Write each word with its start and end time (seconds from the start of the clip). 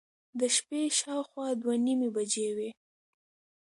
د 0.39 0.41
شپې 0.55 0.81
شاوخوا 0.99 1.47
دوه 1.61 1.75
نیمې 1.85 2.09
بجې 2.15 2.49
وې. 2.57 2.69